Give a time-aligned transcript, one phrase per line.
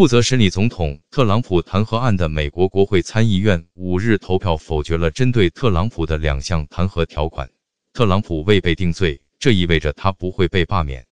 [0.00, 7.50] 负责审理总统特朗普弹劾案的美国国会参议院五日投票否决了针对特朗普的两项弹劾条款。
[7.92, 11.09] 特朗普未被定罪这意味着他不会被罢免。